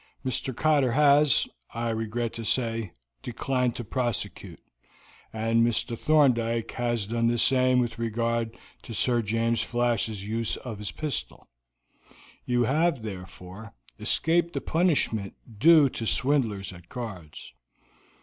"Mr. 0.25 0.51
Cotter 0.51 0.93
has, 0.93 1.47
I 1.75 1.91
regret 1.91 2.33
to 2.33 2.43
say, 2.43 2.91
declined 3.21 3.75
to 3.75 3.83
prosecute, 3.83 4.59
and 5.31 5.63
Mr. 5.63 5.95
Thorndyke 5.95 6.71
has 6.71 7.05
done 7.05 7.27
the 7.27 7.37
same 7.37 7.77
with 7.77 7.99
regard 7.99 8.57
to 8.81 8.95
Sir 8.95 9.21
James 9.21 9.61
Flash's 9.61 10.25
use 10.27 10.57
of 10.57 10.79
his 10.79 10.89
pistol. 10.91 11.47
You 12.45 12.63
have, 12.63 13.03
therefore, 13.03 13.75
escaped 13.99 14.53
the 14.53 14.61
punishment 14.61 15.35
due 15.59 15.87
to 15.89 16.07
swindlers 16.07 16.73
at 16.73 16.89
cards. 16.89 17.53